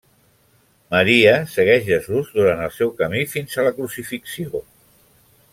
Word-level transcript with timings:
Maria 0.95 1.33
segueix 1.57 1.85
Jesús 1.91 2.33
durant 2.39 2.65
el 2.69 2.73
seu 2.81 2.95
camí 3.05 3.23
fins 3.37 3.55
a 3.65 3.69
la 3.71 3.77
Crucifixió. 3.79 4.57